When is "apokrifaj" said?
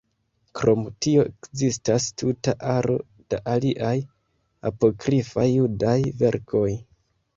4.71-5.49